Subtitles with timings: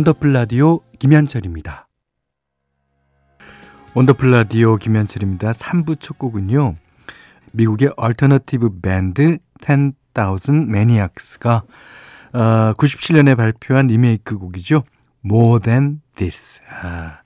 [0.00, 1.86] 원더풀 라디오 김현철입니다.
[3.94, 5.52] 원더풀 라디오 김현철입니다.
[5.52, 6.76] 3부 첫 곡은요.
[7.52, 11.64] 미국의 얼터너티브 밴드 10,000 Maniacs가
[12.32, 14.84] 어, 97년에 발표한 리메이크 곡이죠.
[15.22, 16.60] More Than This.
[16.82, 17.18] 아,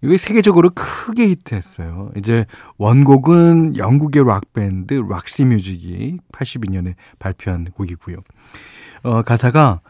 [0.00, 2.12] 이게 세계적으로 크게 히트했어요.
[2.16, 8.18] 이제 원곡은 영국의 락밴드 Roxy Music이 82년에 발표한 곡이고요.
[9.02, 9.80] 어, 가사가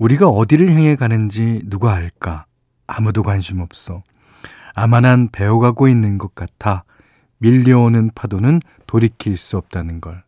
[0.00, 2.46] 우리가 어디를 향해 가는지 누가 알까?
[2.86, 4.02] 아무도 관심 없어.
[4.74, 6.84] 아마 난 배워가고 있는 것 같아.
[7.38, 10.24] 밀려오는 파도는 돌이킬 수 없다는 걸.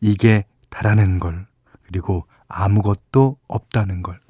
[0.00, 1.46] 이게 다라는 걸.
[1.84, 4.20] 그리고 아무것도 없다는 걸.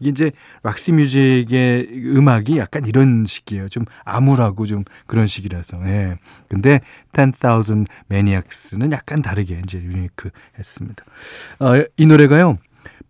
[0.00, 3.68] 이게 이제 락시 뮤직의 음악이 약간 이런 식이에요.
[3.68, 5.86] 좀 암울하고 좀 그런 식이라서.
[5.86, 6.16] 예.
[6.48, 6.80] 근데
[7.12, 11.04] 10,000 Maniacs는 약간 다르게 이제 unique 했습니다.
[11.60, 12.56] 어, 이 노래가요.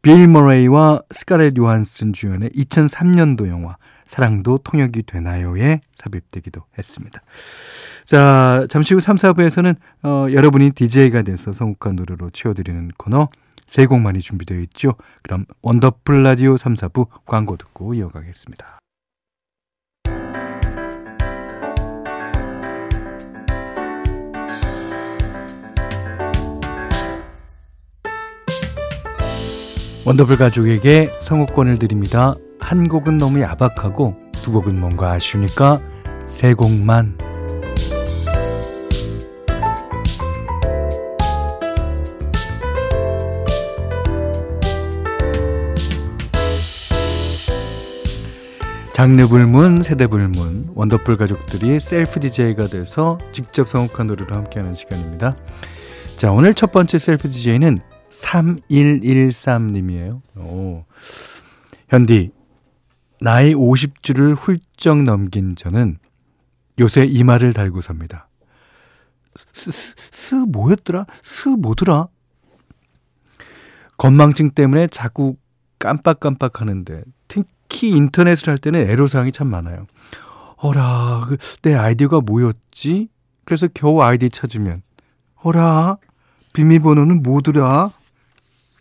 [0.05, 7.23] 빌 머레이와 스카렛 요한슨 주연의 2003년도 영화 사랑도 통역이 되나요에 삽입되기도 했습니다.
[8.05, 13.31] 자, 잠시 후 3, 4부에서는 어, 여러분이 DJ가 돼서 선곡한 노래로 채워드리는 코너
[13.67, 14.93] 세 곡만이 준비되어 있죠.
[15.23, 18.81] 그럼 원더풀 라디오 3, 4부 광고 듣고 이어가겠습니다.
[30.07, 32.35] 원더풀 가족에게 선곡권을 드립니다.
[32.61, 35.79] 한 곡은 너무 야박하고 두 곡은 뭔가 아쉬우니까
[36.27, 37.17] 세 곡만
[48.93, 55.35] 장르 불문, 세대 불문, 원더풀 가족들이 셀프 DJ가 돼서 직접 선곡한 노래로 함께하는 시간입니다.
[56.17, 57.81] 자, 오늘 첫 번째 셀프 DJ는
[58.15, 60.23] 3113님이에요.
[60.37, 60.85] 오.
[61.89, 62.31] 현디,
[63.21, 65.99] 나이 50주를 훌쩍 넘긴 저는
[66.79, 68.29] 요새 이 말을 달고 삽니다.
[69.35, 71.07] 스, 스, 스 뭐였더라?
[71.23, 72.09] 스 뭐더라?
[73.97, 75.37] 건망증 때문에 자꾸
[75.79, 79.87] 깜빡깜빡 하는데 특히 인터넷을 할 때는 애로사항이 참 많아요.
[80.57, 83.09] 어라, 그, 내 아이디가 뭐였지?
[83.45, 84.83] 그래서 겨우 아이디 찾으면
[85.43, 85.99] 어라,
[86.55, 87.91] 비밀번호는 뭐더라?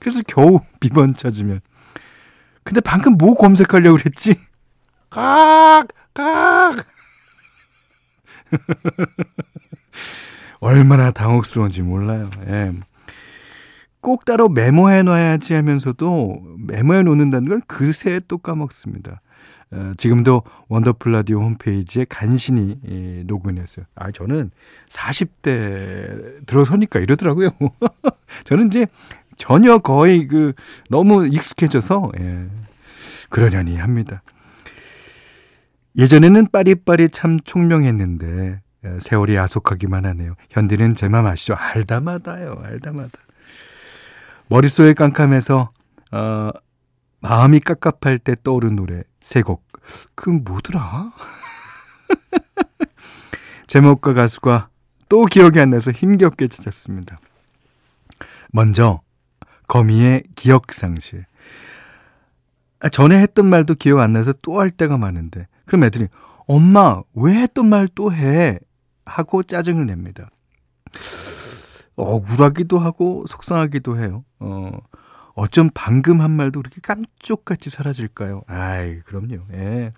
[0.03, 1.62] 그래서 겨우 비번 찾으면
[2.64, 4.36] 근데 방금 뭐 검색하려고 그랬지?
[5.09, 5.88] 깍!
[6.14, 6.86] 깍!
[10.59, 12.30] 얼마나 당혹스러운지 몰라요.
[12.47, 12.72] 예.
[14.00, 19.22] 꼭 따로 메모해 놔야지 하면서도 메모해 놓는다는 걸 그새 또 까먹습니다.
[19.72, 23.85] 어, 지금도 원더풀 라디오 홈페이지에 간신히 예, 로그인했어요.
[23.96, 24.52] 아, 저는
[24.90, 27.50] 40대 들어서니까 이러더라고요.
[28.46, 28.85] 저는 이제
[29.38, 30.54] 전혀 거의 그
[30.90, 32.48] 너무 익숙해져서 예,
[33.30, 34.22] 그러려니 합니다.
[35.96, 40.36] 예전에는 빠리빠리 참 총명했는데 예, 세월이 야속하기만 하네요.
[40.50, 41.56] 현디는 제 맘 아시죠?
[41.56, 42.62] 알다마다요.
[42.64, 43.12] 알다마다.
[44.50, 45.72] 머릿속에 깜깜해서
[46.12, 46.50] 어,
[47.22, 49.64] 마음이 깝깝할 때 떠오른 노래 세 곡.
[50.16, 51.12] 그 뭐더라?
[53.68, 54.70] 제목과 가수가
[55.10, 57.20] 또 기억이 안 나서 힘겹게 찾았습니다.
[58.52, 59.02] 먼저
[59.68, 61.25] 거미의 기억상실.
[62.79, 66.07] 아, 전에 했던 말도 기억 안 나서 또 할 때가 많은데 그럼 애들이
[66.47, 68.59] 엄마 왜 했던 말 또 해?
[69.05, 70.29] 하고 짜증을 냅니다.
[71.96, 74.23] 억울하기도 하고 속상하기도 해요.
[74.40, 74.72] 어,
[75.35, 78.43] 어쩜 방금 한 말도 그렇게 깜쪽같이 사라질까요?
[78.47, 79.43] 아이, 그럼요.
[79.53, 79.93] 예.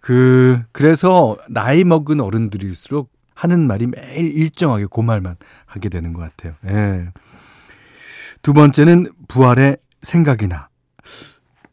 [0.00, 5.36] 그, 그래서 나이 먹은 어른들일수록 하는 말이 매일 일정하게 그 말만
[5.66, 6.54] 하게 되는 것 같아요.
[6.66, 7.08] 예.
[8.42, 10.68] 두 번째는 부활의 생각이 나.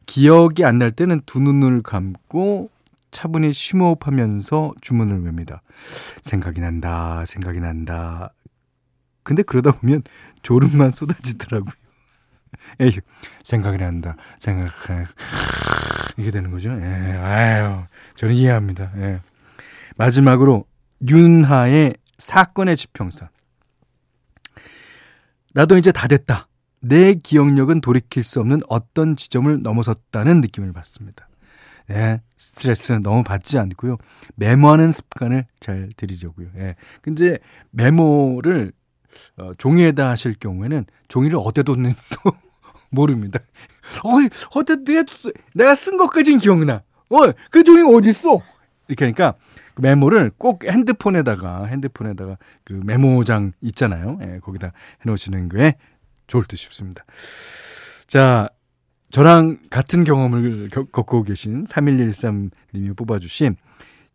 [0.06, 2.70] 기억이 안 날 때는 두 눈을 감고
[3.12, 5.62] 차분히 심호흡하면서 주문을 외웁니다.
[6.22, 8.34] 생각이 난다, 생각이 난다,
[9.24, 10.04] 근데 그러다 보면
[10.44, 11.74] 졸음만 쏟아지더라고요.
[12.80, 12.92] 에휴,
[13.44, 14.16] 생각이 난다.
[14.40, 14.72] 생각,
[16.18, 16.70] 이게 되는 거죠.
[16.70, 17.84] 예, 아유,
[18.16, 18.92] 저는 이해합니다.
[18.98, 19.22] 예.
[19.98, 20.66] 마지막으로,
[21.08, 23.30] 윤하의 사건의 지평선.
[25.54, 26.48] 나도 이제 다 됐다.
[26.88, 31.28] 내 기억력은 돌이킬 수 없는 어떤 지점을 넘어섰다는 느낌을 받습니다.
[31.90, 33.98] 예, 스트레스는 너무 받지 않고요.
[34.36, 36.48] 메모하는 습관을 잘 들이려고요.
[36.58, 36.76] 예.
[37.02, 37.38] 근데
[37.72, 38.72] 메모를
[39.38, 42.32] 어, 종이에다 하실 경우에는 종이를 어디에 뒀는지 또
[42.90, 43.40] 모릅니다.
[44.04, 45.04] 어, 어디 내가
[45.54, 46.84] 내가 쓴 것까지는 기억나.
[47.10, 48.42] 어, 그 종이가 어디 있어?
[48.88, 49.34] 이렇게 하니까
[49.74, 54.20] 그 메모를 꼭 핸드폰에다가 핸드폰에다가 그 메모장 있잖아요.
[54.22, 54.72] 예, 거기다 해
[55.04, 55.78] 놓으시는 게
[56.28, 57.06] 좋을 듯 싶습니다.
[58.08, 58.50] 자,
[59.12, 63.56] 저랑 같은 경험을 겪고 계신 3113님이 뽑아주신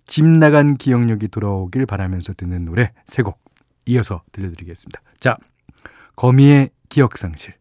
[0.07, 3.41] 집 나간 기억력이 돌아오길 바라면서 듣는 노래 세 곡
[3.87, 5.01] 이어서 들려드리겠습니다.
[5.21, 5.37] 자,
[6.17, 7.55] 거미의 기억상실,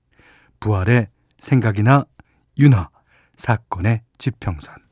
[0.60, 1.08] 부활의
[1.38, 2.06] 생각이나
[2.58, 2.90] 윤화,
[3.38, 4.89] 사건의 지평선.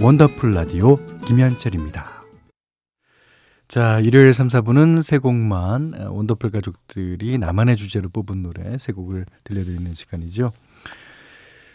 [0.00, 0.96] 원더풀 라디오
[1.26, 2.22] 김현철입니다.
[3.66, 9.92] 자, 일요일 3, 4부는 세 곡만 원더풀 가족들이 나만의 주제로 뽑은 노래 세 곡을 들려드리는
[9.92, 10.52] 시간이죠.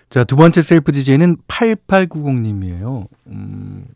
[0.10, 3.08] 자, 두 번째 셀프 DJ는 8890님이에요.
[3.28, 3.88] 음,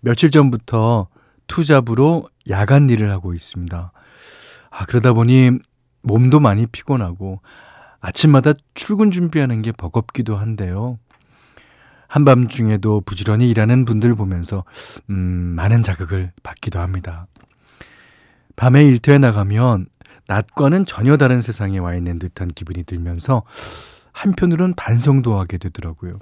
[0.00, 1.06] 며칠 전부터
[1.46, 3.92] 투잡으로 야간 일을 하고 있습니다.
[4.70, 5.52] 아, 그러다 보니
[6.02, 7.40] 몸도 많이 피곤하고
[8.00, 10.98] 아침마다 출근 준비하는 게 버겁기도 한데요.
[12.16, 14.64] 한밤중에도 부지런히 일하는 분들 보면서
[15.10, 17.26] 음, 많은 자극을 받기도 합니다.
[18.56, 19.86] 밤에 일터에 나가면
[20.26, 23.42] 낮과는 전혀 다른 세상에 와 있는 듯한 기분이 들면서
[24.12, 26.18] 한편으론 반성도 하게 되더라고요.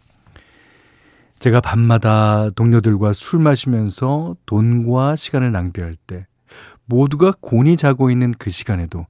[1.38, 6.26] 제가 밤마다 동료들과 술 마시면서 돈과 시간을 낭비할 때
[6.87, 9.06] 모두가 곤히 자고 있는 그 시간에도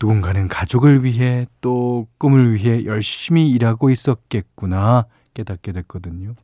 [0.00, 5.04] 누군가는 가족을 위해 또 꿈을 위해 열심히 일하고 있었겠구나
[5.38, 6.34] 깨닫게 됐거든요.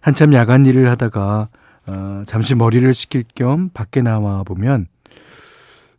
[0.00, 1.48] 한참 야간 일을 하다가
[1.88, 4.86] 어, 잠시 머리를 식힐 겸 밖에 나와 보면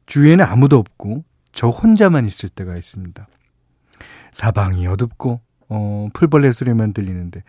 [0.06, 3.28] 주위에는 아무도 없고 저 혼자만 있을 때가 있습니다.
[4.32, 7.44] 사방이 어둡고 어, 풀벌레 소리만 들리는데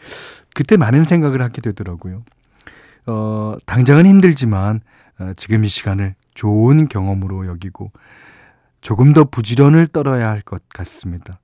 [0.55, 2.23] 그때 많은 생각을 하게 되더라고요.
[3.07, 4.81] 어, 당장은 힘들지만
[5.21, 7.93] 어, 지금 이 시간을 좋은 경험으로 여기고
[8.81, 11.41] 조금 더 부지런을 떨어야 할 것 같습니다.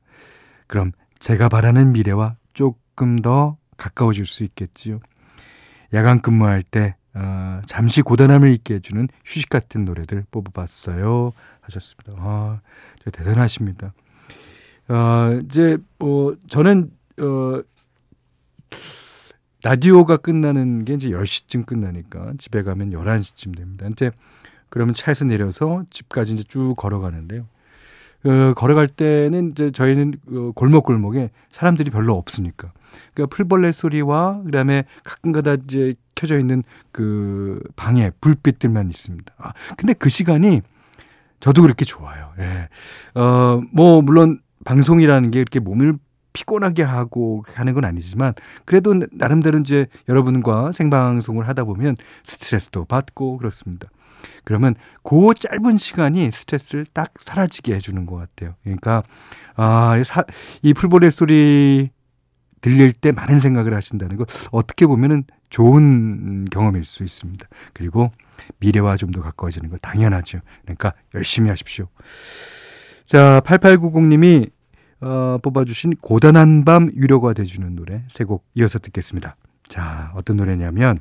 [0.66, 5.00] 그럼 제가 바라는 미래와 쪽 조금 더 가까워질 수 있겠지요.
[5.92, 11.32] 야간 근무할 때 어, 잠시 고단함을 잊게 해주는 휴식 같은 노래들 뽑아봤어요.
[11.60, 12.12] 하셨습니다.
[12.18, 12.60] 아,
[13.12, 13.92] 대단하십니다.
[14.88, 17.62] 어, 이제 뭐 저는 어,
[19.64, 23.88] 라디오가 끝나는 게 이제 10시쯤 끝나니까 집에 가면 11시쯤 됩니다.
[23.90, 24.12] 이제
[24.68, 27.46] 그러면 차에서 내려서 집까지 이제 쭉 걸어가는데요.
[28.26, 32.72] 어, 걸어갈 때는 이제 저희는 어, 골목골목에 사람들이 별로 없으니까.
[33.12, 36.62] 그러니까 풀벌레 소리와 그다음에 가끔가다 이제 켜져 있는
[36.92, 39.34] 그 방에 불빛들만 있습니다.
[39.38, 40.62] 아, 근데 그 시간이
[41.40, 42.32] 저도 그렇게 좋아요.
[42.38, 42.68] 예.
[43.18, 45.98] 어, 뭐 물론 방송이라는 게 이렇게 몸을
[46.32, 48.34] 피곤하게 하고 하는 건 아니지만
[48.64, 53.88] 그래도 나름대로 이제 여러분과 생방송을 하다 보면 스트레스도 받고 그렇습니다.
[54.44, 58.54] 그러면 그 짧은 시간이 스트레스를 딱 사라지게 해주는 것 같아요.
[58.62, 59.02] 그러니까
[59.56, 59.94] 아,
[60.62, 61.90] 이 풀보레 소리
[62.60, 67.46] 들릴 때 많은 생각을 하신다는 거 어떻게 보면은 좋은 경험일 수 있습니다.
[67.74, 68.10] 그리고
[68.58, 70.40] 미래와 좀 더 가까워지는 거 당연하죠.
[70.62, 71.86] 그러니까 열심히 하십시오.
[73.04, 74.50] 자, 8890님이
[75.00, 79.36] 어, 뽑아주신 고단한 밤 위로가 돼주는 노래 세 곡 이어서 듣겠습니다.
[79.68, 80.96] 자, 어떤 노래냐면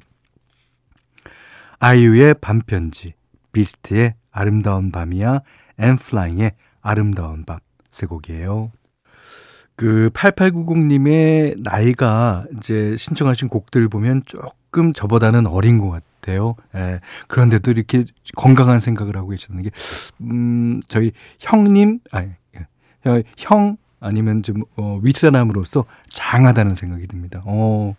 [1.84, 3.14] 아이유의 밤편지,
[3.52, 5.42] 비스트의 아름다운 밤이야,
[5.78, 7.60] 엠플라잉의 아름다운 밤
[7.94, 8.72] 세 곡이에요.
[9.76, 16.56] 그 8890님의 나이가 이제 신청하신 곡들 보면 조금 저보다는 어린 것 같아요.
[16.76, 17.00] 예.
[17.28, 18.04] 그런데도 이렇게
[18.36, 19.70] 건강한 생각을 하고 계시는 게,
[20.22, 23.24] 음, 저희 형님, 아니, 예.
[23.38, 27.42] 형 아니면 좀, 어, 윗사람으로서 장하다는 생각이 듭니다.
[27.46, 27.96] 어.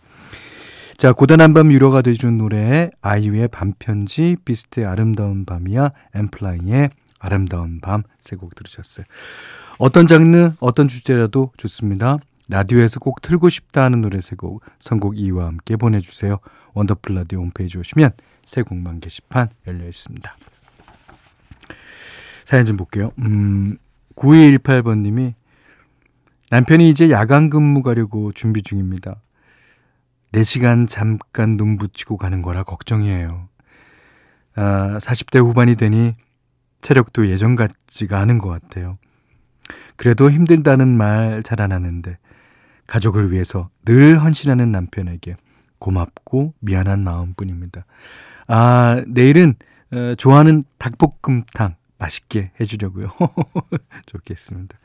[0.97, 8.37] 자, 고단한 밤 위로가 되주는 노래, 아이유의 밤편지, 비스트의 아름다운 밤이야, 엠플라잉의 아름다운 밤 세
[8.37, 9.05] 곡 들으셨어요.
[9.77, 12.17] 어떤 장르, 어떤 주제라도 좋습니다.
[12.47, 16.37] 라디오에서 꼭 틀고 싶다 하는 노래 세 곡, 선곡 이유와 함께 보내주세요.
[16.73, 18.11] 원더풀 라디오 홈페이지 오시면
[18.45, 20.33] 새 곡만 게시판 열려 있습니다.
[22.45, 23.11] 사연 좀 볼게요.
[23.19, 23.77] 음,
[24.15, 25.33] 9218번님이
[26.51, 29.15] 남편이 이제 야간 근무 가려고 준비 중입니다.
[30.41, 33.47] 4시간 잠깐 눈 붙이고 가는 거라 걱정이에요.
[34.55, 36.13] 아, 40대 후반이 되니
[36.81, 38.97] 체력도 예전 같지가 않은 것 같아요.
[39.97, 42.17] 그래도 힘들다는 말 잘 안 하는데
[42.87, 45.35] 가족을 위해서 늘 헌신하는 남편에게
[45.79, 47.85] 고맙고 미안한 마음뿐입니다.
[48.47, 49.55] 아, 내일은
[49.91, 53.07] 어, 좋아하는 닭볶음탕 맛있게 해주려고요.
[54.05, 54.77] 좋겠습니다.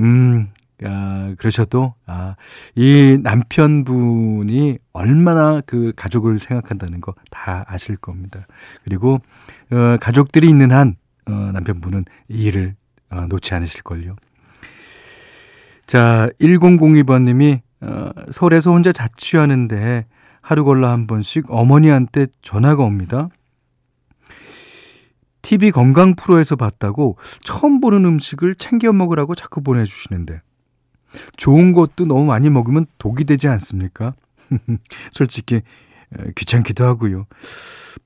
[0.00, 0.48] 음,
[0.84, 2.36] 아, 그러셔도, 아,
[2.74, 8.46] 이 남편분이 얼마나 그 가족을 생각한다는 거 다 아실 겁니다.
[8.84, 9.18] 그리고,
[9.70, 10.96] 어, 가족들이 있는 한,
[11.26, 12.74] 어, 남편분은 이 일을
[13.10, 14.16] 어, 놓지 않으실걸요.
[15.86, 20.06] 자, 1002번님이 어, 서울에서 혼자 자취하는데
[20.40, 23.28] 하루 걸러 한 번씩 어머니한테 전화가 옵니다.
[25.42, 30.42] TV 건강 프로에서 봤다고 처음 보는 음식을 챙겨 먹으라고 자꾸 보내주시는데
[31.36, 34.14] 좋은 것도 너무 많이 먹으면 독이 되지 않습니까?
[35.12, 35.62] 솔직히
[36.36, 37.26] 귀찮기도 하고요.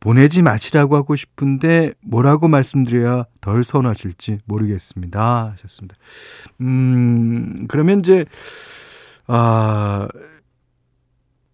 [0.00, 5.52] 보내지 마시라고 하고 싶은데 뭐라고 말씀드려야 덜 서운하실지 모르겠습니다.
[5.52, 5.94] 하셨습니다.
[6.60, 8.24] 음, 그러면 이제,
[9.26, 10.08] 아,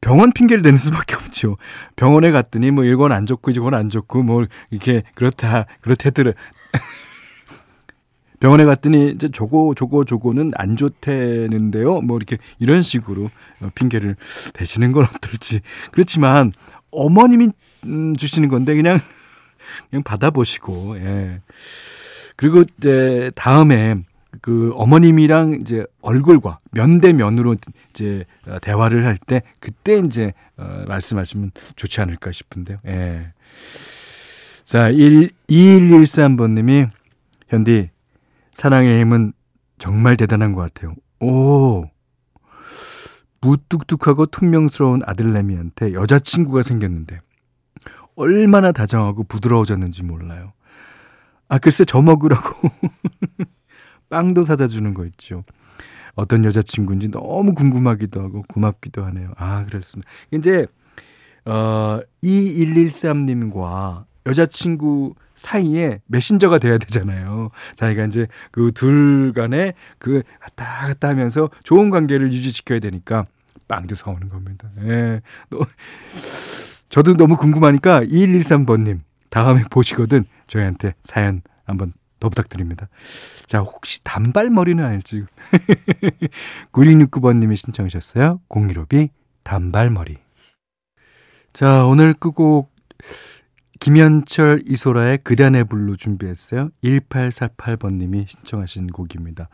[0.00, 1.56] 병원 핑계를 대는 수밖에 없죠.
[1.94, 6.32] 병원에 갔더니 뭐 이건 안 좋고 이건 안 좋고 뭐 이렇게 그렇다 그렇대더라.
[8.40, 12.00] 병원에 갔더니 이제 저거 저거 저거는 안 좋대는데요.
[12.00, 13.28] 뭐 이렇게 이런 식으로
[13.74, 14.16] 핑계를
[14.54, 15.60] 대시는 건 어떨지.
[15.92, 16.52] 그렇지만
[16.90, 17.50] 어머님이
[17.84, 18.98] 음, 주시는 건데 그냥
[19.90, 21.40] 그냥 받아보시고 예.
[22.36, 23.96] 그리고 이제 다음에
[24.40, 27.56] 그 어머님이랑 이제 얼굴과 면대면으로
[27.90, 28.24] 이제
[28.62, 32.78] 대화를 할 때 그때 이제 어 말씀하시면 좋지 않을까 싶은데요.
[32.86, 33.32] 예.
[34.64, 36.86] 자, 1 2113번 님이
[37.48, 37.90] 현디
[38.54, 39.32] 사랑의 힘은
[39.78, 40.94] 정말 대단한 것 같아요.
[41.20, 41.88] 오.
[43.40, 47.20] 무뚝뚝하고 퉁명스러운 아들내미한테 여자친구가 생겼는데
[48.16, 50.52] 얼마나 다정하고 부드러워졌는지 몰라요.
[51.48, 52.70] 아, 글쎄 저 먹으라고
[54.10, 55.44] 빵도 사다 주는 거 있죠.
[56.14, 59.32] 어떤 여자친구인지 너무 궁금하기도 하고 고맙기도 하네요.
[59.36, 60.10] 아, 그렇습니다.
[60.32, 60.66] 이제
[61.46, 67.50] 어 2113님과 여자친구 사이에 메신저가 돼야 되잖아요.
[67.76, 73.26] 자기가 이제 그 둘 간에 그 갔다 갔다 하면서 좋은 관계를 유지시켜야 되니까
[73.68, 74.68] 빵도 사오는 겁니다.
[74.82, 75.20] 예.
[75.48, 75.60] 너,
[76.88, 79.00] 저도 너무 궁금하니까 2113번님
[79.30, 82.88] 다음에 보시거든 저희한테 사연 한번 더 부탁드립니다.
[83.46, 85.24] 자, 혹시 단발머리는 아닐지.
[86.72, 88.40] 9669번님이 신청하셨어요.
[88.48, 89.08] 015B
[89.42, 90.16] 단발머리.
[91.52, 92.70] 자, 오늘 끝곡
[93.80, 96.68] 김현철 이소라의 그대 안의 블루 준비했어요.
[96.84, 99.48] 1848번님이 신청하신 곡입니다.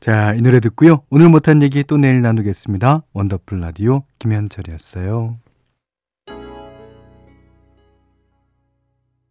[0.00, 1.02] 자, 이 노래 듣고요.
[1.08, 3.04] 오늘 못한 얘기 또 내일 나누겠습니다.
[3.12, 5.38] 원더풀 라디오 김현철이었어요.